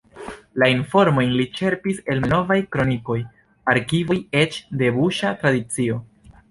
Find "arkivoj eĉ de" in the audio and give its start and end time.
3.75-4.95